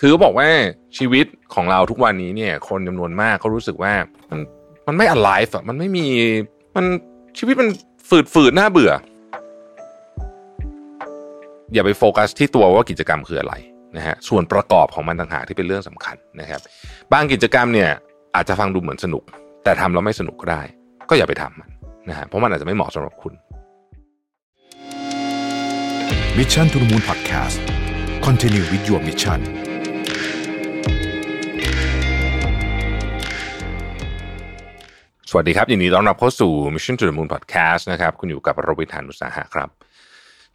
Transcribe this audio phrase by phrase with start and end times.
[0.00, 0.48] คือบอกว่า
[0.98, 3.92] ชีวิตของเราทุกวันนี้เนี่ย คนจำนวนมากเขารู้สึกว่า
[4.30, 4.40] มัน
[4.86, 6.06] มันไม่ alive อะมันไม่มี
[6.76, 6.84] มัน
[7.38, 7.68] ชีวิตมัน
[8.08, 8.92] ฝืดฝืดน่าเบื่อ
[11.72, 13.54] อย่าไปโฟกัสที่ตัวว่ากิจกรรมคืออะไร
[13.96, 16.60] นะฮะส่วนประกอบของมันต่างหากที่เป็นเรื่องสำคัญนะครับ
[17.12, 17.90] บางกิจกรรมเนี่ย
[18.34, 19.22] อาจจะฟังดูเหมือนสนุก
[19.64, 20.62] แต่ทำแล้วไม่สนุกก็ได้
[21.10, 21.70] ก็อย่าไปทำมัน
[22.08, 23.34] นะฮะเพราะมันอาจจะไม่เหมาะสำหรับคุณ
[26.36, 27.58] Mission to the Moon Podcast
[28.26, 29.40] Continue with your mission
[35.30, 39.68] สวัสดีครับยินดีต้อนรับเข้าสู่ Mission to the Moon Podcast นะครับ คุณอยู่กับโรบิทานุสาหะครับ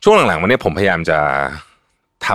[0.04, 1.20] ช่วงหลังๆวันนี้ผมพยายามจะ
[2.28, 2.30] ท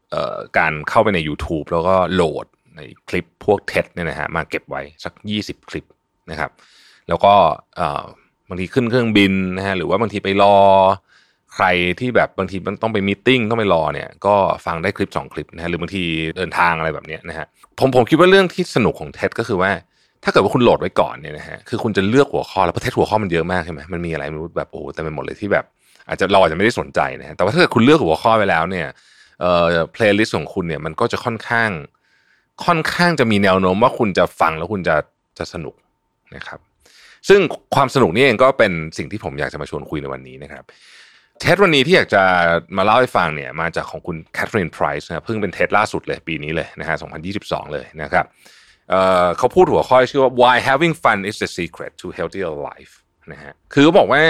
[0.00, 2.46] ำการเข้าไปใน YouTube แล้วก็โหลด
[2.76, 5.84] ในคลิปพวกเท็เนี่ยนะฮะมาเก็บไว้สัก 20 คลิป
[6.30, 6.50] นะครับ
[7.08, 7.32] แล้วก็
[8.48, 10.56] บางทีขึ้นเครื่องบินนะฮะหรือว่าบางทีไปรอ
[11.54, 11.66] ใคร
[12.00, 14.34] ที่แบบบางทีมันต้องไป meeting ต้องไปรอเนี่ยก็
[14.66, 16.02] ฟังได้คลิป 2 คลิปนะฮะหรือบางที
[16.36, 17.46] เดินทางอะไรแบบนี้นะฮะ
[17.78, 19.70] ผมผมคิดว่าเรื่องที่สนุกของ TED ก็คือว่า
[20.24, 25.64] ถ้าเกิดว่าคุณโหลดไว้ก่อนเนี่ยนะฮะคือคุณจะเลือกหัวข้อแล้วเพราะ TED หัวข้อมันเยอะมากใช่ไหมมันมีอะไรไม่รู้แบบโอ้เต็มไปหมดเลยที่แบบ
[26.08, 28.86] อาจจะเราอาจจะไม่ได้สนใจนะฮะแต่ว่าถ้าเกิดคุณเลือกหัวข้อไว้แล้วเนี่ย
[29.40, 31.70] เอ่อ playlist ของคุณเนี่ยมันก็จะค่อนข้าง
[32.64, 34.96] ค่อนข้างจะมีแนวโน้มว่าคุณจะฟังแล้วคุณจะ
[35.38, 35.74] จะสนุก
[36.36, 36.60] นะครับ
[37.28, 37.40] ซึ่ง
[37.74, 40.64] ความสนุกนี่เองก็เป็นสิ่งที่ผมอยากจะมาชวนคุยในวันนี้นะครับ
[41.40, 42.22] TED วันนี้ที่อยากจะ
[42.76, 46.96] มาเล่าให้ฟังเนี่ยมาจากของคุณ Catherine Price นะเพิ่งเป็น TED ล่าสุดเลยปีนี้เลยนะฮะ
[47.34, 48.24] 2022 เลยนะครับ
[49.38, 52.94] เขาพูดหัวข้อชื่อว่า why having fun is the secret to healthier life
[53.32, 54.22] นะฮะคือเขาบอกว่า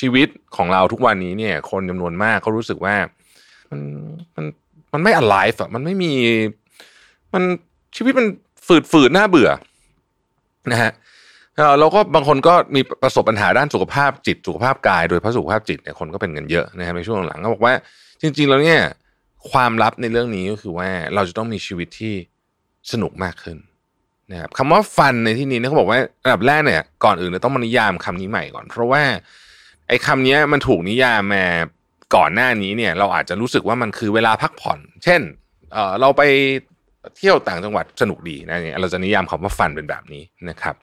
[0.00, 2.94] ชีวิตของเราทุกวันนี้เนี่ย คนจำนวนมากเขารู้สึกว่า
[3.70, 3.80] มัน
[4.36, 4.44] มัน
[4.92, 6.12] มันไม่ alive อะมันไม่มี
[7.34, 7.42] มัน
[7.96, 8.26] ชีวิตมัน
[8.66, 9.50] ฝืดฝืดน่าเบื่อ
[10.72, 10.92] นะฮะ
[11.80, 17.74] เราก็บางคนก็มีประสบปัญหาด้านสุขภาพจิตสุขภาพกาย โดยเพราะสุขภาพจิตเนี่ยคนก็เป็นกันเยอะนะฮะในช่วงหลังก็บอกว่า
[18.20, 18.82] จริง ๆ แล้วเนี่ย
[19.50, 22.14] ความลับในเรื่องนี้ก็คือว่าเราจะต้องมีชีวิตที่
[22.92, 23.58] สนุกมากขึ้น
[24.30, 29.02] นะครับคำว่าฟันในที่นี้เนี่ยเขาบอกว่าอันดับแรกเนี่ยก่อนอื่นเราต้องมานิยามคำนี้ใหม่ก่อน เพราะว่า
[29.88, 31.44] ไอ้คำนี้มันถูกนิยามมา
[32.16, 35.20] ก่อนหน้านี้เนี่ย เราอาจจะรู้สึกว่ามันคือเวลาพักผ่อน เช่น
[35.72, 36.22] เเราไป
[37.16, 40.74] เที่ยวต่างจังหวัดสนุกดีนะเนี่ยเราจะนิยามคำว่าฟันเป็นแบบนี้นะครับ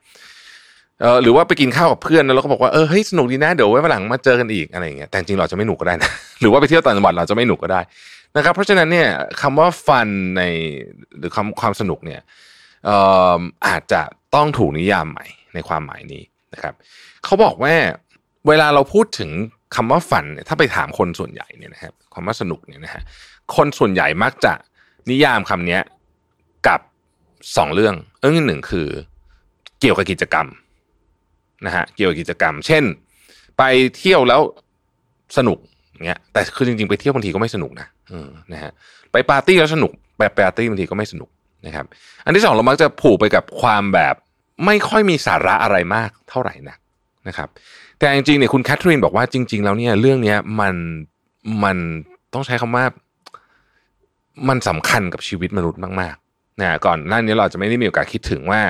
[1.02, 6.10] เออหรือว่าไปกินข้าวกับเพื่อนแล้วเราก็บอกว่าเออเฮ้ยสนุกดีนะเดี๋ยวไว้วันหลังมาเจอกันอีกอะไรอย่างเงี้ยแต่จริงเราจะไม่หนุกก็ได้นะ
[6.42, 7.82] หรือว่าไปเที่ยวต่างจังหวัดเราจะไม่หนุกก็ได้
[8.38, 9.10] นะครับ เพราะฉะนั้นเนี่ย
[9.42, 10.42] คำว่าฟันใน
[11.18, 12.22] หรือคำความสนุกเนี่ย
[13.68, 14.02] อาจจะ
[14.36, 16.74] ต้องถูกนิยามใหม่ในความหมายนี้นะครับ
[17.24, 17.74] เขาบอกว่า
[18.48, 19.32] เวลาเราพูดถึง
[19.76, 23.04] คำว่าฟันถ้าไปถามคนส่วนใหญ่เนี่ยนะครับความว่าสนุกเนี่ยนะฮะ
[23.56, 24.54] คนส่วนใหญ่มักจะ
[25.10, 25.80] นิยามคำนี้
[26.68, 26.80] กับ
[27.58, 28.88] สองเรื่องเรื่องที่หนึ่งคือ
[29.80, 30.48] เกี่ยวกับกิจกรรม
[31.66, 32.84] นะฮะเกี่ยวกับกิจกรรม เช่น
[33.58, 33.64] ไป
[33.98, 34.42] เที่ยวแล้ว
[35.38, 35.58] สนุก
[36.06, 37.88] เงี้ยแต่คือจริงๆไปเที่ยวบางทีก็ไม่สนุกนะ
[38.54, 38.72] นะฮะ
[39.12, 41.30] ไปปาร์ตี้แล้วสนุกไปปาร์ตี้บางทีก็ไม่สนุก
[41.66, 41.86] นะครับ
[42.26, 44.16] อันที่สองเรามักจะผูกไปกับความแบบ
[44.66, 46.80] ไม่ค่อยมีสาระอะไรมากเท่าไหร่นัก
[47.28, 47.50] นะครับ
[48.00, 50.76] แต่จริงๆเนี่ยคุณแคทเธอรีนบอกว่าจริง ๆ แล้วเนี่ยเรื่องนี้มัน
[51.64, 51.78] มัน
[52.34, 52.86] ต้องใช้คำว่า
[54.50, 58.62] มันสำคัญกับชีวิตมนุษย์มากๆนะก่อนหน้านี้เราจะไม่ได้มีโอกาสคิดถึงว่า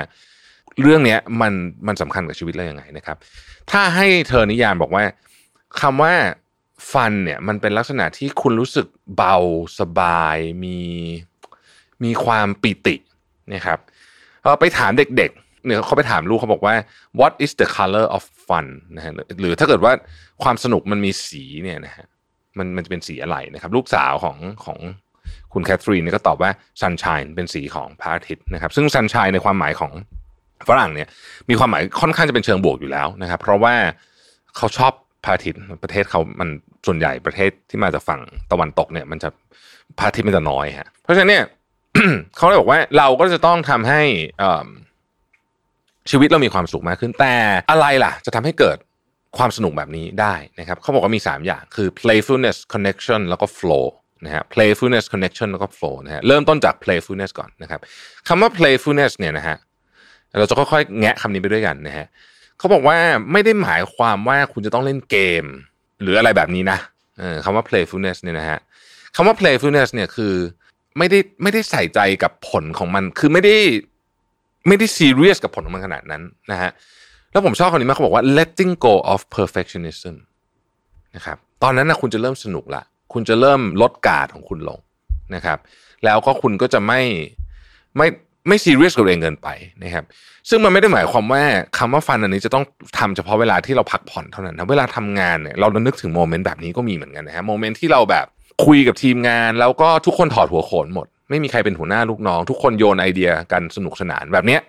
[0.81, 1.53] เรื่องนี้มัน
[1.87, 3.17] มันสำคัญกับชีวิตเราอย่างไงนะครับ
[3.71, 5.03] ถ้าให้เธอนิยามบอกว่า
[5.81, 6.13] คำว่า
[6.91, 9.37] ฟันเนี่ยมันเป็นลักษณะที่คุณรู้สึกเบา
[9.79, 10.79] สบายมี
[12.03, 12.95] มีความปิติ
[13.53, 13.79] นะครับ
[14.41, 16.75] เราไปถามเด็กๆเนี่ยเขาไปถามลูกเขาบอกว่า
[17.19, 19.93] what is the color of fun นะฮะหรือถ้าเกิดว่า
[20.43, 22.05] ความสนุกมันมีสีเนี่ยนะฮะ
[22.57, 24.79] มันมันจะเป็นสีอะไรนะครับ ลูกสาวของของ
[25.53, 26.51] คุณแคทเธอรีนก็ตอบว่า
[26.81, 29.91] sunshine เป็นสีของพระอาทิตย์นะครับซึ่ง sunshine ในความหมายของ
[30.69, 31.07] ฝรั่งเนี่ย
[31.49, 33.73] มีความหมายค่อนข้างจะเป็นเชิงบวกอยู่แล้วนะครับ เพราะว่า
[34.57, 36.49] เขาชอบพระอาทิตย์ประเทศเขามัน
[36.87, 39.29] ส่วนใหญ่ประเทศที่มาจากฝั่งตะวันตกเนี่ย มันจะ
[39.97, 41.43] พระอาทิตย์มันจะน้อยฮะเพราะฉะนั้นเนี่ย
[42.37, 44.01] เขาเลยบอกว่าเราก็จะต้องทำให้
[46.11, 47.35] ชีวิตเรามีความสุขมากขึ้นแต่
[47.71, 48.77] อะไรล่ะ จะทำให้เกิด
[49.37, 53.85] ความสนุกแบบนี้ได้นะครับเขาบอกว่ามี 3 อย่างคือ playfulness connection แล้วก็ flow
[54.25, 57.79] นะฮะ playfulness connection แล้วก็ flow นะฮะเริ่มต้นจาก playfulness ก่อนนะครับ
[58.27, 59.57] คำว่า playfulness เนี่ยนะฮะ
[60.39, 62.05] เราจะค่อยๆ แงะคำนี้ไปด้วยกันนะฮะ
[62.57, 62.97] เขาบอกว่า
[63.31, 65.45] ไม่ได้หมายความว่าคุณจะต้องเล่นเกม
[66.01, 66.79] หรืออะไรแบบนี้นะ
[67.45, 68.59] คำว่า playfulness เนี่ยนะฮะ
[69.15, 70.33] คำว่า playfulness เนี่ยคือ
[70.97, 73.55] ไม่ได้ไม่ได้ใส่ใจกับผลของมันคือไม่ได้
[74.67, 76.21] ไม่ได้ซีเรียสกับผลของมันขนาดนั้น
[76.51, 76.71] นะฮะ
[77.31, 80.15] แล้วผมชอบคำนี้มากเขาบอกว่า letting go of perfectionism
[81.15, 82.83] นะครับตอนนั้นนะคุณจะเริ่มสนุกละ
[83.13, 84.79] คุณจะเริ่มลดกาดของคุณลง
[85.35, 85.57] นะครับ
[86.05, 87.01] แล้วก็คุณก็จะไม่
[87.97, 88.07] ไม่
[88.47, 89.47] ไม่ซีเรียสกับเองเกินไป
[89.83, 90.05] นะครับ
[90.49, 91.43] ซึ่งมันไม่ได้หมายความว่า
[91.77, 92.65] คำว่า fun อันนี้จะต้อง
[92.97, 98.25] ทำเฉพาะเวลาที่เราพักผ่อนเท่านั้นนะเวลาทำงานเนี่ยเรานึกถึง moment แบบนี้ก็มีเหมือนกันนะฮะ moment ที่เราแบบ
[98.65, 104.61] คุยกับทีมงาน แล้วก็ทุกคนถอดหัวโขนหมด ไม่มีใครเป็นหัวหน้าลูกน้อง ทุกคนโยนไอเดียกันสนุกสนานแบบเนี้ย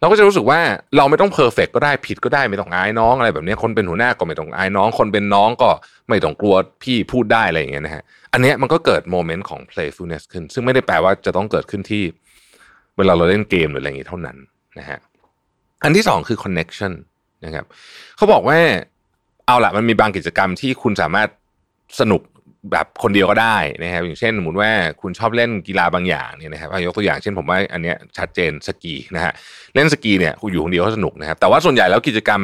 [0.00, 0.60] เราก็จะรู้สึกว่า
[0.96, 5.70] เราไม่ต้อง perfect ก็ได้ผิดก็ได้ไม่ต้องอายน้องอะไรแบบนี้คนเป็นหัวหน้าก็ไม่ต้องอายน้อง คนเป็นน้องก็
[6.08, 8.02] ไม่ต้องกลัวพี่พูดได้อะไรอย่างเงี้ยนะฮะ
[8.32, 12.02] อันเนี้ยมันก็เกิด moment ของ playfulness ขึ้น ซึ่งไม่ได้แปลว่าจะต้องเกิดขึ้นที่
[12.96, 14.36] เวลาเราเล่นเกมหรืออะไรอย่างงี้เท่านั้น
[14.78, 14.98] นะฮะ
[15.84, 16.92] อันที่สองคือ connection
[17.44, 17.64] นะครับ
[18.16, 18.58] เขาบอกว่า
[19.46, 21.28] เอาละมันมีบางกิจกรรมที่คุณสามารถ
[22.00, 22.22] สนุก
[22.72, 24.70] แบบคนเดียวก็ได้นะครับอย่างเช่นสมมติว่า
[25.00, 29.32] คุณชอบเล่นกีฬาบางอย่างเนี่ยนะครับยกตัวอย่างเช่นผมว่าอันเนี้ยชัดเจนสกีนะฮะ
[29.74, 32.40] เล่นสกีเนี่ยคุณอยู่คนเดียวก็สนุกนะครับแต่ว่าส่วนใหญ่แล้วกิจกรรม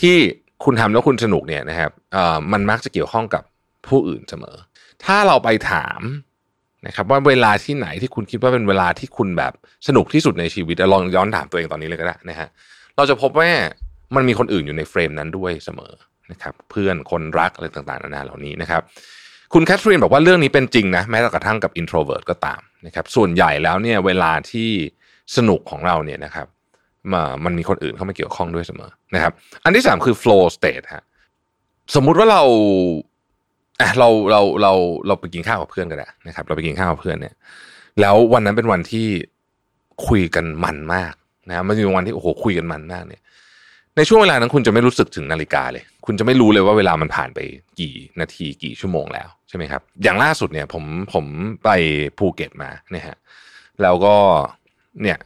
[0.00, 0.16] ที่
[0.64, 3.42] คุณทำแล้วคุณสนุกเนี่ยนะครับเอ่อมันมักจะเกี่ยวข้องกับ
[3.88, 4.56] ผู้อื่นเสมอ
[5.04, 6.00] ถ้าเราไปถาม
[6.86, 9.52] นะครับว่าเวลาที่ไหนที่คุณคิดว่าเป็นเวลาที่คุณแบบ
[9.88, 12.48] สนุกที่สุดในชีวิตลองย้อนถามตัวเองตอนนี้เลยก็ได้นะฮะ
[12.96, 13.50] เราจะพบว่า
[14.14, 15.92] มันมีคนอื่นอยู่ในเฟรมนั้นด้วยเสมอ
[16.32, 18.82] นะครับ เพื่อนคนรักอะไรต่างๆนานาเหล่านี้นะครับ
[19.54, 24.70] คุณแคทรีนบอกว่าเรื่องนี้เป็นจริงนะแม้กระทั่งกับ introvert ก็ตามนะครับส่วนใหญ่แล้วเนี่ยเวลาที่
[25.36, 26.46] สนุกของเราเนี่ยนะครับ
[27.12, 29.32] มามันมีคนอื่นเข้ามาเกี่ยวข้องด้วยเสมอนะครับ
[29.64, 31.04] อันที่สามคือ flow state ฮะ
[31.94, 32.42] สมมุติว่าเรา
[33.80, 34.72] อะเราเราเรา
[35.06, 37.34] เราไปกินข้าวกับเพื่อนกันแหละนะครับ เราไปกินข้าวกับเพื่อนเนี่ย
[38.00, 39.06] แล้ววันนั้นเป็นวันที่
[40.08, 41.14] คุยกันมันมาก
[41.48, 43.22] นะมันเป็นวันที่โอ้โหคุยกันมันมากเนี่ย
[43.96, 47.38] ในช่วงเวลานั้นคุณจะไม่รู้สึกถึงนาฬิกาเลย คุณจะไม่รู้เลยว่าเวลามันผ่านไป
[47.80, 50.84] กี่นาทีกี่ชั่วโมงแล้วใช่ไหมครับ อย่างล่าสุดเนี่ยผม
[51.14, 51.26] ผม
[51.64, 51.68] ไป
[52.18, 53.16] ภูเก็ตมาเนี่ยฮะ
[53.82, 54.14] แล้วก็
[55.02, 55.18] เนี่ย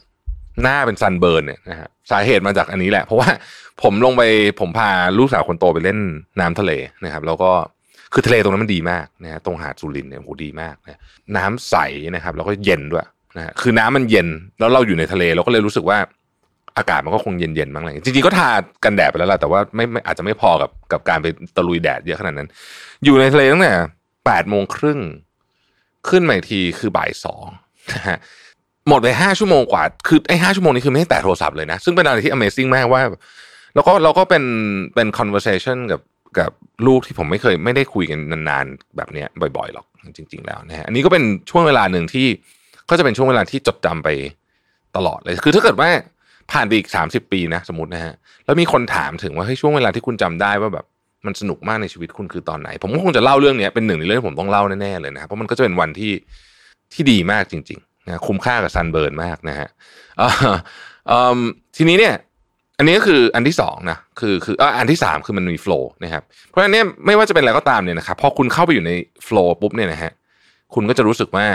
[0.62, 3.28] หน้าเป็น sunburn เนี่ยนะฮะสาเหตุมาจากอันนี้แหละ เพราะว่า
[3.82, 4.22] ผมลงไป
[4.60, 5.98] ผมพาลูกสาวคนโตไปเล่น
[6.40, 6.72] น้ำทะเล
[7.04, 7.50] นะครับ แล้วก็
[8.12, 11.00] คือทะเลตรงนั้นมันดีมากนะฮะตรงหาดสุรินเนี่ยโหดีมากนะ
[11.36, 11.76] น้ำใส
[12.14, 14.28] นะครับ แล้วก็เย็นด้วยนะฮะคือน้ำมันเย็น
[14.58, 15.98] แล้วเราอยู่ในทะเลเราก็เลยรู้สึกว่า
[16.78, 18.48] อากาศมันก็คงเย็นๆบ้างอะไรจริงๆก็ทา
[18.84, 21.26] กันแดดไปแล้วล่ะแต่ว่าไม่ไม่อาจจะไม่พอกับกับการไป
[21.56, 22.48] ตะลุยแดดเยอะขนาดนั้น
[23.04, 23.74] อยู่ในทะเลตั้งแต่
[24.26, 24.98] แปดโมงครึ่ง
[26.08, 27.44] ขึ้นมาอีกทีคือบ่ายสอง
[27.92, 28.18] นะฮะ
[28.88, 33.02] หมดไปห้าชั่วโมงกว่า คือไอ้ห้าชั่วโมงนี้คือไม่ให้แตะโทรศัพท์เลยนะ ซึ่งเป็นอะไรที่ Amazing มากว่า
[33.74, 34.44] แล้วก็เราก็เป็น
[34.94, 36.00] เป็น conversation กับ
[36.38, 36.50] กับ
[36.86, 39.86] ลูกที่ผมไม่เคยไม่ได้คุยกันนานๆแบบเนี้ยบ่อยๆหรอก
[40.16, 42.26] จริง ๆ แล้วนะฮะอันนี้ก็เป็นช่วงเวลาหนึ่งที่
[42.90, 44.08] ก็จะเป็นช่วงเวลาที่จดจำไป
[44.96, 45.90] ตลอดเลย คือถ้าเกิดว่า
[46.52, 48.14] ผ่านไปอีกสามสิบปีนะสมมตินะฮะ
[48.44, 50.86] แล้วมีคนถามถึงว่าเฮ้ยช่วงเวลาที่คุณจำได้ว่าแบบ
[51.26, 56.12] มันสนุกมากในชีวิตคุณคือตอนไหน ผมก็คงจะเล่าเรื่องนี้เป็นหนึ่งในเรื่องที่ผมต้องเล่าแน่ๆเลยนะครับเพราะมันก็จะเป็นวันที่
[56.92, 59.68] ที่ดีมากจริงๆนะคุ้มค่ากับซันเบิร์นมากนะฮะ
[61.76, 62.14] ทีนี้เนี่ย
[62.78, 68.92] อันนี้ก็คืออันที่สองนะคือคืออันที่สามคือมันมีโฟล์นะครับเพราะฉะนั้นเนี่ยไม่ว่าจะเป็นอะไรก็ตามเนี่ยนะครับพอคุณเข้าไปอยู่ใน
[69.24, 70.12] โฟล์ปุ๊บเนี่ยนะฮะ
[70.74, 71.46] คุณก็จะรู้สึกว่า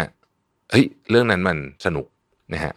[0.72, 2.06] เฮ้ยเรื่องนั้นมันสนุก
[2.54, 2.74] นะฮะ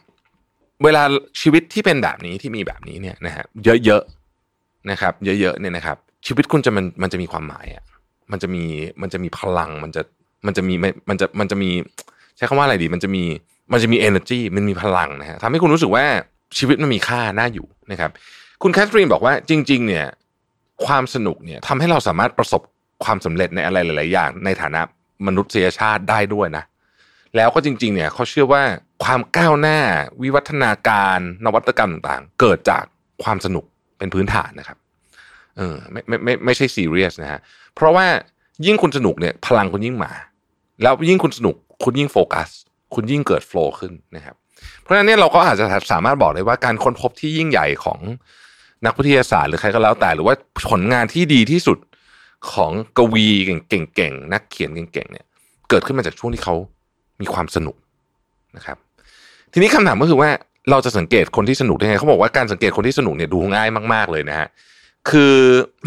[0.84, 1.02] เวลา
[1.40, 3.44] ชีวิตที่เป็นแบบนี้ที่มีแบบนี้เนี่ยนะฮะ
[3.84, 5.96] เยอะๆนะครับ เยอะๆเนี่ยนะครับ
[6.26, 7.84] ชีวิตคุณจะมันมันจะมีความหมายอะ
[8.32, 8.64] มันจะมี
[9.02, 10.02] มันจะมีพลังมันจะ
[10.46, 10.74] มันจะมี
[11.08, 11.70] มันจะมันจะมี
[12.36, 13.24] ใช้คำว่าอะไรดี มันจะมี
[13.72, 16.04] มันจะมี energy มันมีพลังนะฮะทำให้คุณรู้สึกว่า
[16.58, 18.10] ชีวิตมันมีค่าน่าอยู่นะครับ
[18.62, 20.06] คุณแคทเธอรีนบอกว่าจริง ๆ เนี่ย
[20.86, 22.62] ความสนุกเนี่ยทำให้เราสามารถประสบ
[23.04, 24.80] ความสำเร็จในอะไรหลาย ๆ อย่าง ในฐานะ
[25.26, 26.64] มนุษยชาติได้ด้วยนะ
[27.36, 28.62] แล้วก็จริง ๆ เนี่ยเขาเชื่อว่า
[29.02, 29.78] ความก้าวหน้า
[30.22, 32.84] วิวัฒนาการนวัตกรรมต่างๆ เกิดจาก
[33.22, 33.64] ความสนุก
[33.98, 34.78] เป็นพื้นฐานนะครับ
[35.56, 37.40] เออไม่ไม่ไม่ไม่ใช่ซีเรียสนะฮะ
[37.74, 38.06] เพราะว่า
[38.66, 40.12] ยิ่งคุณสนุกเนี่ยพลังคุณยิ่งมา
[40.82, 42.48] แล้วยิ่งคุณสนุกคุณยิ่งโฟกัส
[42.94, 44.36] คุณยิ่งเกิดโฟล์ขึ้นนะครับ
[44.80, 47.98] เพราะฉะนั้นเนี่ยเราก็อาจจะสามารถบอกเลยว่าการค้นพบที่ยิ่งใหญ่ของ
[48.86, 50.34] นักวิทยาศาสตร์หรือใครก็แล้วแต่ หรือว่า
[50.70, 51.78] ผลงานที่ดีที่สุด
[52.52, 53.26] ของกวี
[53.68, 55.26] เก่งๆนักเขียนเก่งๆเนี่ย
[55.70, 56.54] เกิดขึ้นมาจากช่วงที่เขา
[57.20, 57.76] มีความสนุก
[58.56, 58.78] นะครับ
[59.54, 60.30] ทีนี้คำถามก็คือว่า
[60.70, 64.48] เราจะสังเกตคนที่สนุกได้ไงเขาบอกว่าการสังเกตคนที่สนุกเนี่ยดูง่ายมากๆเลยนะฮะ
[65.10, 65.34] คือ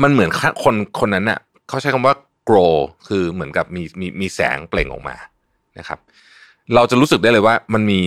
[0.04, 0.30] มันเหมือน
[0.64, 2.16] คนคนนั้นน่ะเขาใช้คำว่า
[2.50, 2.76] grow
[3.08, 5.16] คือเหมือนกับมีมีมีแสงเปล่งออกมา
[5.80, 6.00] นะครับ
[6.76, 8.00] เราจะรู้สึกได้เลยว่ามันมี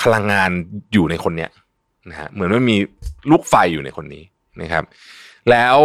[0.00, 0.50] พลังงาน
[0.92, 1.50] อยู่ในคนเนี้ย
[2.10, 2.76] นะฮะเหมือนว่ามี
[3.30, 4.22] ลูกไฟอยู่ในคนนี้
[4.62, 4.84] นะครับ
[5.50, 5.76] แล้ว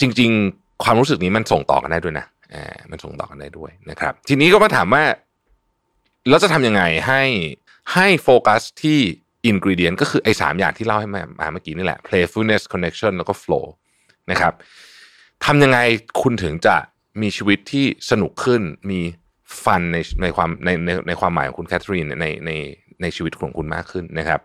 [0.00, 5.04] จริง ๆ ความรู้สึกนี้มันส่งต่อกันได้ด้วยนะอ่ามันส่งต่อกันได้ด้วยนะครับ ทีนี้ก็มาถามว่า
[6.30, 7.22] เราจะทำยังไงให้
[7.94, 8.98] ให้โฟกัสที่
[9.46, 11.22] อินกริเดียนก็คือไอ้สามอย่างที่เล่าให้มา
[11.52, 13.66] เมื่อกี้นี่แหละ playfulness connection แล้วก็ flow
[14.30, 14.52] นะครับ
[15.44, 15.78] ทำยังไง
[16.22, 16.76] คุณถึงจะ
[17.22, 19.00] มีชีวิตที่สนุกขึ้นมี
[19.64, 22.50] ฟันในในความในในในความหมายของคุณแคทเธอรีนในใน
[23.02, 24.40] ในชีวิตของคุณมากขึ้นนะครับ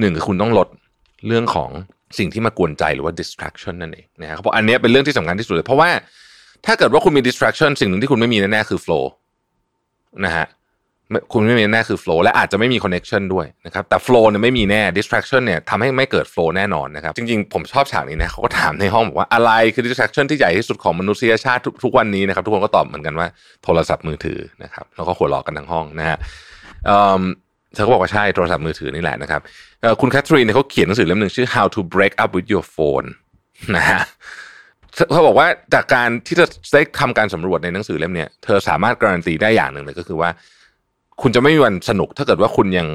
[0.00, 0.68] หนึ่งคือคุณต้องลด
[1.26, 1.70] เรื่องของ
[2.18, 5.90] สิ่งที่มากวนใจหรือว่า distraction นั่นเองนะครับเพราะอันนี้เป็นเรื่องที่สำคัญที่สุดเลย เพราะว่า
[6.66, 9.04] ถ้าเกิดว่าคุณมี distraction สิ่งหนึ่งที่คุณไม่มีแน่ๆคือ flow
[10.24, 10.46] นะฮะ
[11.32, 23.26] คุณไม่มีแน่คือ flow และอาจจะไม่มี connection ด้วยนะครับแต่ flow เนี่ยไม่มีแน่ distraction เนี่ยทำให้ไม่เกิด flow แน่นอนนะครับจริงๆ ผมชอบฉากนี้นะเขาก็ถามในห้องบอกว่าอะไรคือ distraction ที่ใหญ่ที่สุดของมนุษยชาติทุกวันนี้นะครับทุกคนก็ตอบเหมือนกันว่า
[23.64, 26.18] โทรศัพท์มือถือนะครับแล้วก็หัวเราะกันทั้งห้องนะฮะ
[26.86, 27.22] เอิ่ม
[27.74, 29.40] เธอก็บอกว่าใช่โทรศัพท์มือถือนี่แหละนะครับ
[30.00, 33.08] คุณแคทรีนเนี่ยเขาเขียนหนังสือเล่มหนึ่งชื่อ How to Break Up with Your Phone
[33.76, 34.00] นะฮะ
[35.12, 40.30] เขาบอกว่าจากการที่จะได้ทำการสำรวจในหนังสือเล่มเนี้ยเธอสามารถการันตีได้อย่างหนึ่งเลยก็คือว่า
[41.20, 42.88] คุณจะไม่มีวันสนุก ถ้าเกิดว่าคุณยัง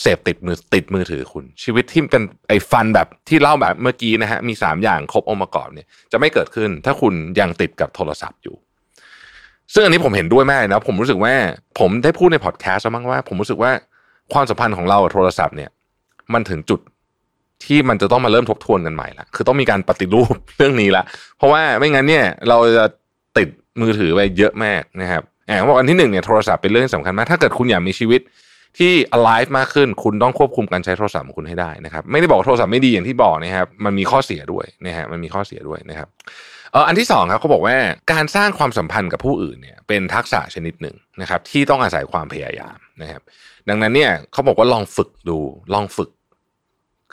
[0.00, 8.56] เสพติดมือติดมือถือคุณ ชีวิตที่เป็นไอ้ฟันแบบที่เล่าแบบเมื่อกี้นะฮะมีสามอย่างครบองค์ประกอบเนี่ยจะไม่เกิดขึ้น ถ้าคุณยังติดกับโทรศัพท์อยู่
[9.74, 11.34] ซึ่งอันนี้ผมเห็นด้วยมากนะผมรู้สึกว่า
[11.78, 13.72] ผมได้พูดในพอดแคสต์มั้งว่า ผมรู้สึกว่า
[14.32, 15.70] ความสัมพันธ์ของเรากับโทรศัพท์เนี่ย
[16.34, 16.80] มันถึงจุด
[17.64, 21.04] ที่มันจะต้องมาเริ่มทบทวนกันใหม่ละคือต้องมีการปฏิรูปเรื่องนี้ละ
[21.36, 22.84] เพราะว่าไม่งั้นเนี่ย เราจะ
[23.38, 23.48] ติด
[23.80, 28.20] มือถือไปเยอะมากนะครับ แอบบอกอันที่หนึ่งเนี่ยโทรศัพท์เป็นเรื่องที่สำคัญมากถ้าเกิดคุณอยากมีชีวิต
[28.78, 36.08] ที่ alive มากขึ้น คุณต้องควบคุมการใช้โทรศัพท์ของคุณให้ได้นะครับไม่ได้บอกโทรศัพท์ไม่ดีอย่างที่บอกนะครับมันมีข้อเสียด้วยนะฮะมันมีข้อเสียด้วยนะครับ
[36.72, 37.76] เอออันที่สองครับเขาบอกว่า
[38.12, 43.22] การสร้างความสัมพันธ์กับผู้อื่นเนี่ยเป็นทักษะชนิดหนึ่งนะครับที่ต้องอาศัยความพยายามนะครับ
[43.68, 45.38] ดังนั้นเนี่ยเขาบอกว่าลองฝึกดู
[45.74, 46.10] ลองฝึก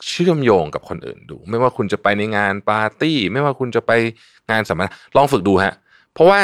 [0.08, 3.92] เชื่อมโยงกับคนอื่นดู ไม่ว่าคุณจะไปในงานปาร์ตี้ ไม่ว่าคุณจะไป
[4.50, 5.74] งานสัมมนาลองฝึกดูฮะ
[6.14, 6.40] เพราะว่า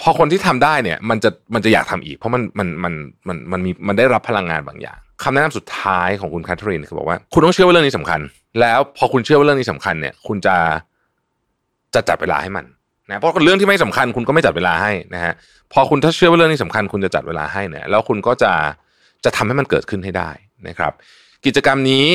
[0.00, 2.94] พอคนที่ทำได้เนี่ย มันจะมันจะอยากทำอีก เพราะมันมันมัน
[3.28, 8.20] มันมันมีมันได้รับพลังงานบางอย่างคำแนะนำสุดท้ายของคุณแคทเธอรีนคือบอกว่าคุณต้องเชื่อว่าเรื่องนี้สำคัญ
[8.60, 10.56] แล้วพอคุณเชื่อว่าเรื่องนี้สำคัญเนี่ย คุณจะ
[11.94, 12.64] จะจัดเวลาให้มัน
[13.08, 15.32] นะเพราะเรื่องที่ไม่สำคัญคุณก็ไม่จัดเวลาให้นะฮะ
[15.72, 18.52] พอคุณถ้าเชื่อว่าเรื่องนี้สำคัญ คุณจะจัดเวลาให้เนี่ยแล้วคุณก็จะ
[19.24, 20.30] จะทำให้มันเกิดขึ้นให้ได้
[20.68, 20.92] นะครับ
[21.46, 22.06] กิจกรรมนี้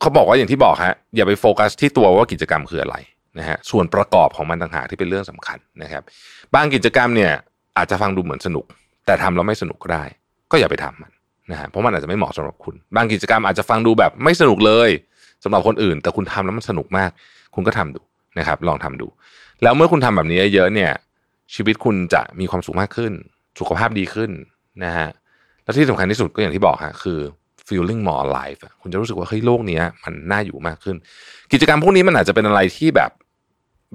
[0.00, 2.96] เขาบอกว่าอย่างที่บอกฮะอย่าไปโฟกัสที่ตัวว่ากิจกรรมคืออะไร
[3.38, 6.02] นะฮะส่วนประกอบของมันต่างหากที่เป็นเรื่องสำคัญนะครับ
[6.54, 7.32] บางกิจกรรมเนี่ย
[7.76, 8.64] อาจจะฟังดูเหมือนสนุก
[9.06, 10.04] แต่ทำแล้วไม่สนุกก็ได้
[10.50, 11.12] ก็อย่าไปทำมัน
[11.50, 14.90] นะฮะเพราะมันอาจจะไม่เหมาะสำหรับคุณ บางกิจกรรมอาจจะฟังดูแบบไม่สนุกเลย
[15.44, 17.10] สำหรับคนอื่น แต่คุณทำแล้วมันสนุกมาก
[17.54, 18.00] คุณก็ทำดู
[18.38, 19.06] นะครับ ลองทำดู
[19.62, 20.92] แล้วเมื่อคุณทำแบบนี้เยอะเนี่ย
[21.54, 23.12] ชีวิตคุณจะมีความสุขมากขึ้น
[23.60, 24.30] สุขภาพดีขึ้น
[24.84, 25.08] นะฮะ
[25.62, 27.18] และที่สำคัญที่สุดก็อย่างที่บอกฮะคือ
[27.66, 30.96] feeling more alive คุณจะรู้สึกว่าเฮ้ยโลกนี้มันน่าอยู่มากขึ้น
[31.52, 33.10] กิจกรรมพวกนี้มันอาจจะเป็นอะไรที่แบบ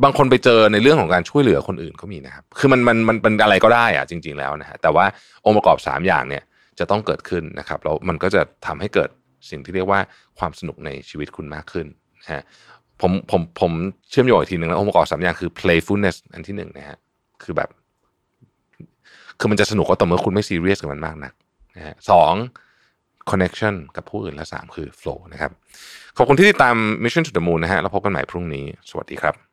[0.03, 5.05] บางคนไปเจอในเรื่องของการช่วยเหลือคนอื่นก็มีนะครับ คือมันมันมันเป็นอะไรก็ได้อะจริง ๆแล้วนะฮะแต่ว่า
[5.45, 6.43] องค์ประกอบ 3 อย่างเนี่ย
[6.79, 9.09] จะต้องเกิดขึ้นนะครับแล้วมันก็จะทำให้เกิด
[9.49, 9.99] สิ่งที่เรียกว่า
[10.39, 11.87] ความสนุกในชีวิตคุณมากขึ้น
[12.21, 12.43] นะฮะ
[13.01, 13.71] ผมผมผม
[14.09, 16.97] เชื่อมโยงอีกทีหนึ่งแล้วองค์ประกอบสามอย่างคือ playfulness อันที่หนึ่งนะฮะ
[17.43, 17.69] คือแบบ
[19.39, 21.33] คือมันจะสนุกก็ต่อเมื่อคุณไม่ซีเรียสกับมันมากนัก
[21.77, 22.33] นะฮะสอง
[23.29, 25.51] connection กับผู้อื่นและสามคือ flow นะครับ
[26.17, 29.52] ขอบคุณที่ติดตาม Mission to the Moon นะฮะแล้วพบกันใหม่พรุ่งนี้ สวัสดีครับ